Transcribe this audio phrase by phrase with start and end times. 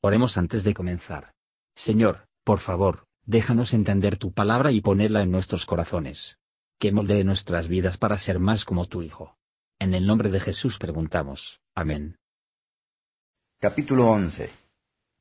[0.00, 1.32] Oremos antes de comenzar.
[1.74, 6.38] Señor, por favor, déjanos entender tu palabra y ponerla en nuestros corazones.
[6.78, 9.36] Que moldee nuestras vidas para ser más como tu Hijo.
[9.80, 11.60] En el nombre de Jesús preguntamos.
[11.74, 12.16] Amén.
[13.58, 14.50] Capítulo 11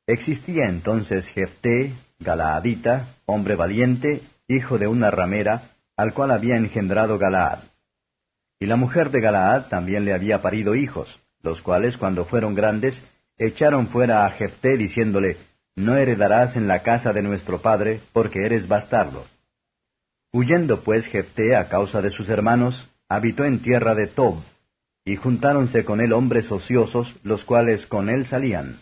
[0.05, 7.64] Existía entonces Jefté, Galaadita, hombre valiente, hijo de una ramera, al cual había engendrado Galaad.
[8.59, 13.01] Y la mujer de Galaad también le había parido hijos, los cuales cuando fueron grandes
[13.37, 15.37] echaron fuera a Jefté diciéndole,
[15.75, 19.25] No heredarás en la casa de nuestro padre, porque eres bastardo.
[20.33, 24.36] Huyendo pues Jefté a causa de sus hermanos, habitó en tierra de Tob,
[25.05, 28.79] y juntáronse con él hombres ociosos, los cuales con él salían.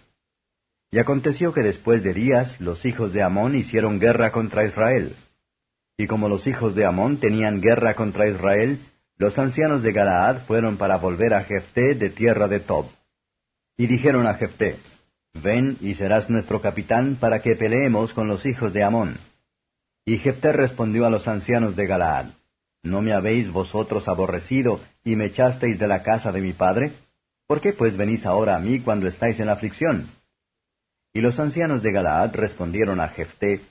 [0.92, 5.16] Y aconteció que después de días los hijos de Amón hicieron guerra contra Israel.
[5.98, 8.80] Y como los hijos de Amón tenían guerra contra Israel,
[9.18, 12.86] los ancianos de Galaad fueron para volver a Jefté de tierra de Tob.
[13.78, 14.78] Y dijeron a Jefté,
[15.34, 19.18] Ven y serás nuestro capitán para que peleemos con los hijos de Amón.
[20.06, 22.28] Y Jefté respondió a los ancianos de Galaad,
[22.84, 26.92] ¿No me habéis vosotros aborrecido y me echasteis de la casa de mi padre?
[27.48, 30.08] ¿Por qué pues venís ahora a mí cuando estáis en aflicción?
[31.12, 33.62] Y los ancianos de Galaad respondieron a Jefté,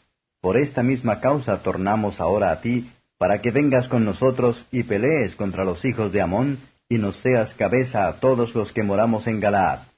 [0.41, 5.37] Por esta misma causa tornamos ahora a ti, para que vengas con nosotros y pelees
[5.37, 6.59] contra los hijos de Amón,
[6.89, 9.94] y nos seas cabeza a todos los que moramos en Galaad.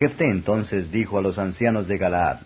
[0.00, 2.40] Jefté entonces dijo a los ancianos de Galaad,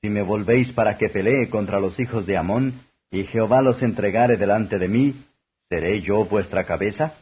[0.00, 2.74] Si me volvéis para que pelee contra los hijos de Amón,
[3.10, 5.14] y Jehová los entregare delante de mí,
[5.68, 7.14] ¿seré yo vuestra cabeza?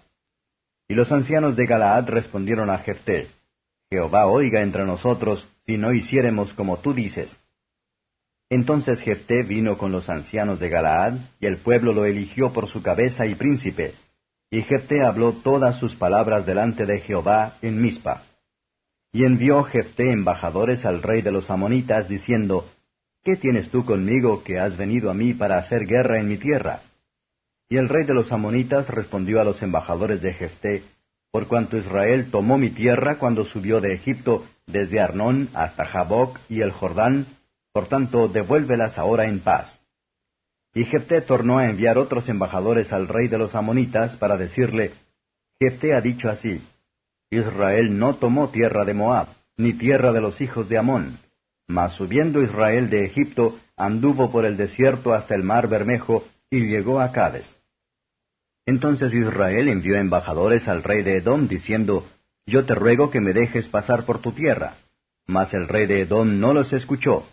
[0.88, 3.28] Y los ancianos de Galaad respondieron a Jefté,
[3.90, 7.38] Jehová oiga entre nosotros, si no hiciéremos como tú dices.
[8.50, 12.82] Entonces Jefté vino con los ancianos de Galaad, y el pueblo lo eligió por su
[12.82, 13.94] cabeza y príncipe.
[14.50, 18.24] Y Jefté habló todas sus palabras delante de Jehová en Mizpa.
[19.12, 22.66] Y envió Jefté embajadores al rey de los amonitas, diciendo,
[23.22, 26.80] ¿Qué tienes tú conmigo que has venido a mí para hacer guerra en mi tierra?
[27.68, 30.82] Y el rey de los amonitas respondió a los embajadores de Jefté,
[31.30, 36.62] por cuanto Israel tomó mi tierra cuando subió de Egipto desde Arnón hasta Jaboc y
[36.62, 37.26] el Jordán,
[37.72, 39.80] por tanto devuélvelas ahora en paz.
[40.74, 44.92] Y Jefté tornó a enviar otros embajadores al rey de los amonitas para decirle,
[45.60, 46.60] Jefté ha dicho así,
[47.32, 49.26] Israel no tomó tierra de Moab,
[49.56, 51.18] ni tierra de los hijos de Amón.
[51.66, 57.00] Mas subiendo Israel de Egipto, anduvo por el desierto hasta el mar Bermejo, y llegó
[57.00, 57.56] a Cades.
[58.66, 62.06] Entonces Israel envió embajadores al rey de Edom, diciendo,
[62.44, 64.74] Yo te ruego que me dejes pasar por tu tierra.
[65.26, 67.26] Mas el rey de Edom no los escuchó.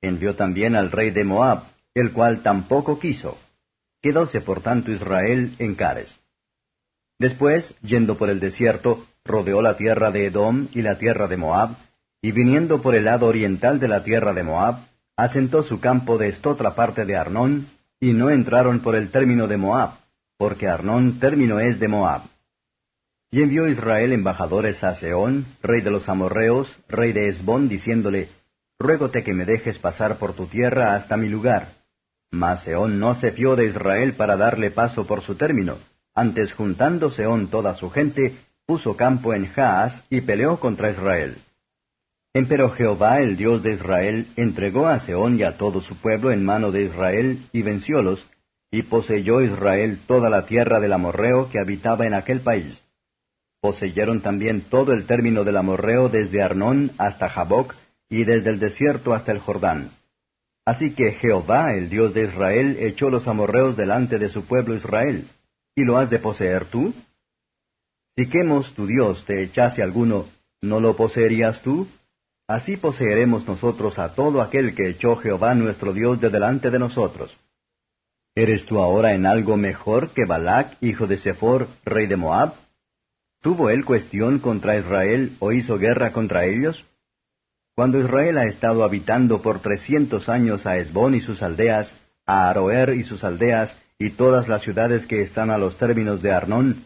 [0.00, 1.64] Envió también al rey de Moab,
[1.94, 3.36] el cual tampoco quiso.
[4.00, 6.16] Quedóse por tanto Israel en Cades.
[7.18, 11.76] Después, yendo por el desierto, rodeó la tierra de Edom y la tierra de Moab,
[12.20, 14.76] y viniendo por el lado oriental de la tierra de Moab,
[15.16, 17.68] asentó su campo de esta otra parte de Arnón,
[18.00, 19.92] y no entraron por el término de Moab,
[20.36, 22.22] porque Arnón término es de Moab.
[23.30, 28.28] Y envió Israel embajadores a Seón, rey de los amorreos, rey de Esbón, diciéndole,
[28.78, 31.68] Ruégote que me dejes pasar por tu tierra hasta mi lugar.
[32.30, 35.76] Mas Seón no se fió de Israel para darle paso por su término,
[36.14, 38.36] antes juntando Seón toda su gente,
[38.66, 41.36] puso campo en Jaas y peleó contra Israel.
[42.34, 46.44] Empero Jehová, el Dios de Israel, entregó a Seón y a todo su pueblo en
[46.44, 48.26] mano de Israel, y venciólos,
[48.70, 52.82] y poseyó Israel toda la tierra del amorreo que habitaba en aquel país.
[53.60, 57.74] Poseyeron también todo el término del amorreo desde Arnón hasta Jaboc,
[58.08, 59.90] y desde el desierto hasta el Jordán.
[60.64, 65.28] Así que Jehová, el Dios de Israel, echó los amorreos delante de su pueblo Israel.
[65.74, 66.94] ¿Y lo has de poseer tú?
[68.16, 70.26] Si Quemos tu Dios te echase alguno,
[70.60, 71.88] ¿no lo poseerías tú?
[72.46, 77.34] Así poseeremos nosotros a todo aquel que echó Jehová nuestro Dios de delante de nosotros.
[78.34, 82.52] ¿Eres tú ahora en algo mejor que Balac, hijo de Sephor, rey de Moab?
[83.40, 86.84] ¿Tuvo él cuestión contra Israel o hizo guerra contra ellos?
[87.74, 91.96] Cuando Israel ha estado habitando por trescientos años a Esbón y sus aldeas,
[92.26, 96.32] a Aroer y sus aldeas, y todas las ciudades que están a los términos de
[96.32, 96.84] Arnón,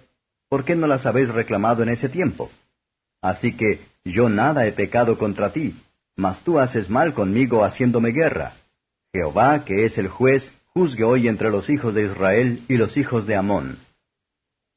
[0.49, 2.51] ¿por qué no las habéis reclamado en ese tiempo?
[3.23, 5.75] Así que yo nada he pecado contra ti,
[6.17, 8.53] mas tú haces mal conmigo haciéndome guerra.
[9.13, 13.27] Jehová, que es el juez, juzgue hoy entre los hijos de Israel y los hijos
[13.27, 13.79] de Amón.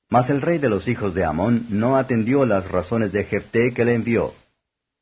[0.10, 3.86] Mas el rey de los hijos de Amón no atendió las razones de Jefté que
[3.86, 4.34] le envió.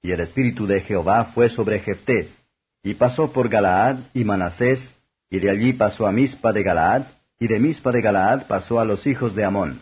[0.02, 2.30] Y el espíritu de Jehová fue sobre Jefté,
[2.84, 4.90] y pasó por Galaad y Manasés,
[5.30, 7.04] y de allí pasó a Mispa de Galaad,
[7.40, 9.82] y de Mispa de Galaad pasó a los hijos de Amón.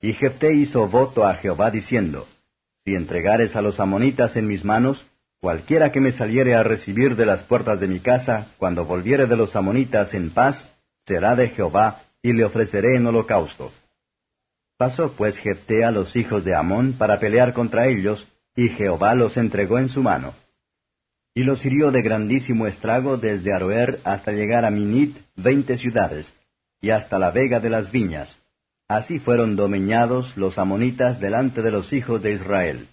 [0.00, 2.26] Y Jefté hizo voto a Jehová diciendo,
[2.84, 5.06] Si entregares a los amonitas en mis manos,
[5.40, 9.36] Cualquiera que me saliere a recibir de las puertas de mi casa, cuando volviere de
[9.36, 10.68] los amonitas en paz,
[11.06, 13.72] será de Jehová, y le ofreceré en holocausto.
[14.78, 18.26] Pasó pues Jefté a los hijos de Amón para pelear contra ellos,
[18.56, 20.34] y Jehová los entregó en su mano.
[21.34, 26.32] Y los hirió de grandísimo estrago desde Aroer hasta llegar a Minit, veinte ciudades,
[26.80, 28.38] y hasta la vega de las viñas.
[28.88, 32.88] Así fueron domeñados los amonitas delante de los hijos de Israel.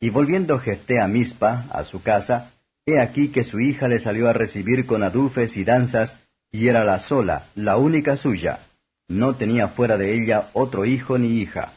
[0.00, 2.52] Y volviendo Jefté a Mispa, a su casa,
[2.84, 6.16] he aquí que su hija le salió a recibir con adufes y danzas,
[6.50, 8.60] y era la sola, la única suya.
[9.08, 11.72] No tenía fuera de ella otro hijo ni hija.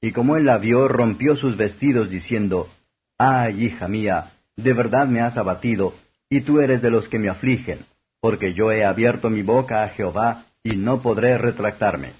[0.00, 2.68] Y como él la vio, rompió sus vestidos, diciendo,
[3.16, 5.94] Ay, hija mía, de verdad me has abatido,
[6.28, 7.80] y tú eres de los que me afligen,
[8.20, 12.12] porque yo he abierto mi boca a Jehová, y no podré retractarme.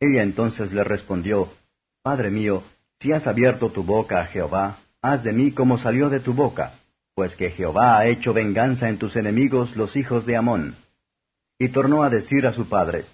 [0.00, 1.52] Ella entonces le respondió,
[2.02, 2.62] Padre mío,
[3.00, 6.72] si has abierto tu boca a Jehová, haz de mí como salió de tu boca,
[7.14, 10.76] pues que Jehová ha hecho venganza en tus enemigos los hijos de Amón.
[11.58, 13.04] Y tornó a decir a su padre,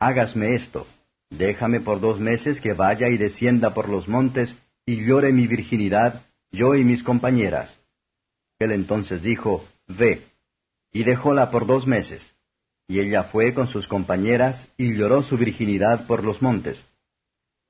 [0.00, 0.86] Hágasme esto,
[1.30, 6.22] déjame por dos meses que vaya y descienda por los montes, y llore mi virginidad,
[6.50, 7.78] yo y mis compañeras.
[8.58, 10.22] Él entonces dijo, Ve,
[10.92, 12.34] y dejóla por dos meses.
[12.88, 16.84] Y ella fue con sus compañeras, y lloró su virginidad por los montes.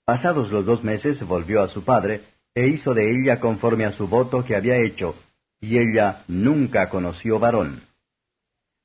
[0.04, 2.22] Pasados los dos meses volvió a su padre,
[2.54, 5.14] e hizo de ella conforme a su voto que había hecho,
[5.60, 7.82] y ella nunca conoció varón.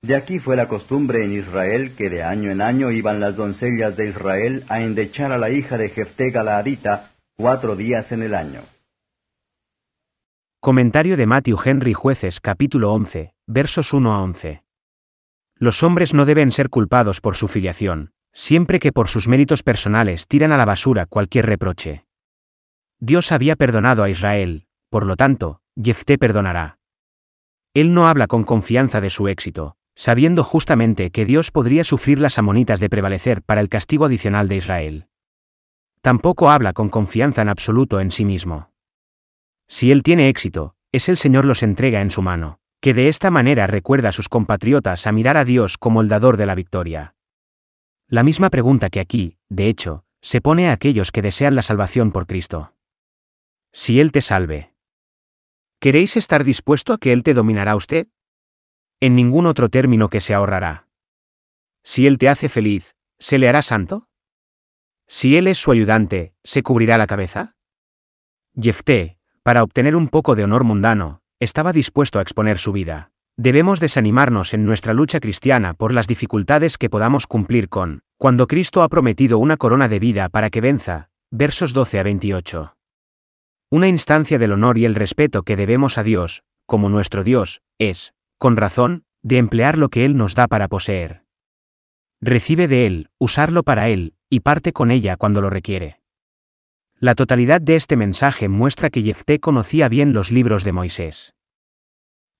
[0.01, 3.97] De aquí fue la costumbre en Israel que de año en año iban las doncellas
[3.97, 8.61] de Israel a endechar a la hija de Jefté Galaadita cuatro días en el año.
[10.61, 14.66] Comentario de Matthew Henry Jueces capítulo 11, versos 1 a 11.
[15.59, 20.27] Los hombres no deben ser culpados por su filiación, siempre que por sus méritos personales
[20.27, 22.05] tiran a la basura cualquier reproche.
[22.99, 26.77] Dios había perdonado a Israel, por lo tanto, Jefté perdonará.
[27.73, 32.37] Él no habla con confianza de su éxito, sabiendo justamente que Dios podría sufrir las
[32.37, 35.07] amonitas de prevalecer para el castigo adicional de Israel.
[36.01, 38.71] Tampoco habla con confianza en absoluto en sí mismo.
[39.67, 43.31] Si él tiene éxito, es el Señor los entrega en su mano, que de esta
[43.31, 47.15] manera recuerda a sus compatriotas a mirar a Dios como el dador de la victoria.
[48.07, 52.13] La misma pregunta que aquí, de hecho, se pone a aquellos que desean la salvación
[52.13, 52.71] por Cristo.
[53.73, 54.73] Si Él te salve.
[55.81, 58.07] ¿Queréis estar dispuesto a que Él te dominará usted?
[59.01, 60.87] En ningún otro término que se ahorrará.
[61.83, 64.07] Si Él te hace feliz, ¿se le hará santo?
[65.07, 67.57] Si Él es su ayudante, ¿se cubrirá la cabeza?
[68.55, 73.11] Jefté, para obtener un poco de honor mundano, estaba dispuesto a exponer su vida.
[73.37, 78.81] Debemos desanimarnos en nuestra lucha cristiana por las dificultades que podamos cumplir con, cuando Cristo
[78.81, 82.75] ha prometido una corona de vida para que venza, versos 12 a 28.
[83.69, 88.13] Una instancia del honor y el respeto que debemos a Dios, como nuestro Dios, es,
[88.39, 91.23] con razón, de emplear lo que Él nos da para poseer.
[92.21, 95.96] Recibe de Él, usarlo para Él, y parte con ella cuando lo requiere.
[96.99, 101.35] La totalidad de este mensaje muestra que Jefté conocía bien los libros de Moisés.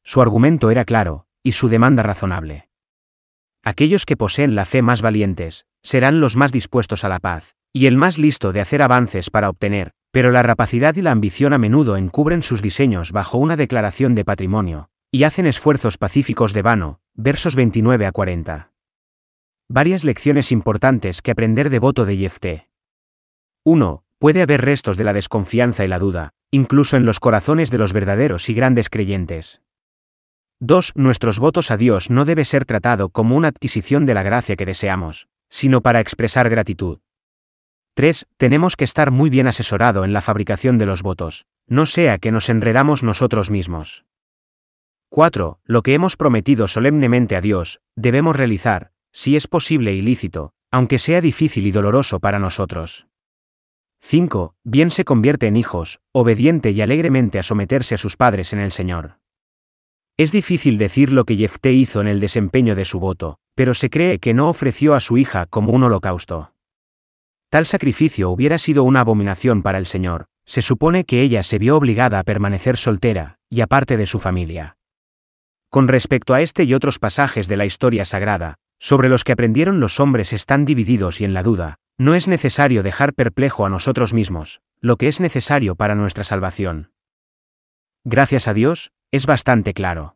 [0.03, 2.67] Su argumento era claro, y su demanda razonable.
[3.63, 7.85] Aquellos que poseen la fe más valientes, serán los más dispuestos a la paz, y
[7.85, 11.59] el más listo de hacer avances para obtener, pero la rapacidad y la ambición a
[11.59, 16.99] menudo encubren sus diseños bajo una declaración de patrimonio, y hacen esfuerzos pacíficos de vano,
[17.13, 18.71] versos 29 a 40.
[19.69, 22.69] Varias lecciones importantes que aprender de voto de Jefté.
[23.63, 24.03] 1.
[24.19, 27.93] Puede haber restos de la desconfianza y la duda, incluso en los corazones de los
[27.93, 29.61] verdaderos y grandes creyentes.
[30.59, 30.93] 2.
[30.95, 34.65] Nuestros votos a Dios no debe ser tratado como una adquisición de la gracia que
[34.65, 36.99] deseamos, sino para expresar gratitud.
[37.93, 38.25] 3.
[38.37, 42.31] Tenemos que estar muy bien asesorado en la fabricación de los votos, no sea que
[42.31, 44.05] nos enredamos nosotros mismos.
[45.09, 45.59] 4.
[45.63, 50.99] Lo que hemos prometido solemnemente a Dios, debemos realizar, si es posible y lícito, aunque
[50.99, 53.07] sea difícil y doloroso para nosotros.
[54.07, 54.55] 5.
[54.63, 58.71] Bien se convierte en hijos, obediente y alegremente a someterse a sus padres en el
[58.71, 59.17] Señor.
[60.15, 63.89] Es difícil decir lo que Jefté hizo en el desempeño de su voto, pero se
[63.89, 66.53] cree que no ofreció a su hija como un holocausto.
[67.49, 71.75] Tal sacrificio hubiera sido una abominación para el Señor, se supone que ella se vio
[71.75, 74.77] obligada a permanecer soltera, y aparte de su familia.
[75.69, 79.81] Con respecto a este y otros pasajes de la historia sagrada, sobre los que aprendieron
[79.81, 84.13] los hombres están divididos y en la duda, no es necesario dejar perplejo a nosotros
[84.13, 86.91] mismos, lo que es necesario para nuestra salvación.
[88.03, 90.15] Gracias a Dios, es bastante claro.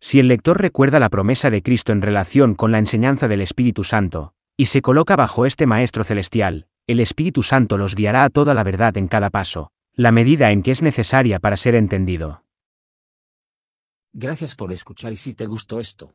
[0.00, 3.82] Si el lector recuerda la promesa de Cristo en relación con la enseñanza del Espíritu
[3.82, 8.54] Santo, y se coloca bajo este Maestro Celestial, el Espíritu Santo los guiará a toda
[8.54, 12.44] la verdad en cada paso, la medida en que es necesaria para ser entendido.
[14.12, 16.14] Gracias por escuchar y si te gustó esto,